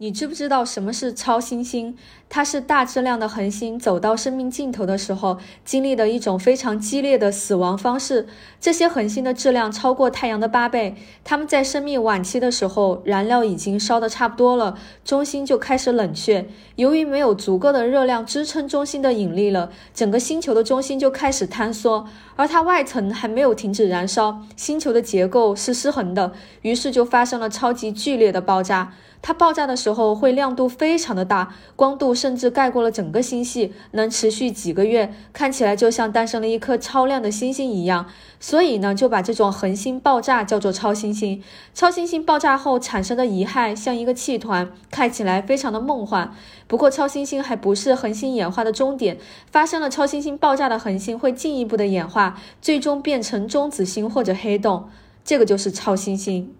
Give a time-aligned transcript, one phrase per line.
[0.00, 1.96] 你知不知道什么是超新星？
[2.28, 8.28] 它是大质量的恒星走到生命尽头的时候经历的一种非常激烈的死亡方式。
[8.60, 16.46] 这些恒星的质量超过太阳的八倍，它们在生命晚期的时候，燃料已经烧得差不多了，中心就开始冷却。
[16.76, 28.92] 由于没有足够的热量支撑中心的引力了，整个星球的中心就开始坍缩，而它外层还没有停止燃烧，星球的结构是失衡的，于是就发生了超级剧烈的爆炸。
[29.20, 38.04] 它爆炸的时候时候会亮度非常的大，光度甚至盖过了整个星系，能持续几个月，看起来就像诞生了一颗超亮的星星一样。
[38.38, 41.42] 所以呢，就把这种恒星爆炸叫做超新星。
[41.72, 46.34] 超新星爆炸后产生的遗骸像一个气团，看起来非常的梦幻。
[46.66, 49.16] 不过，超新星还不是恒星演化的终点，
[49.50, 54.90] 发生了超新星爆炸的恒星会进一步的演化，最终变成中子星或者黑洞，
[55.24, 56.54] 这个就是超新星。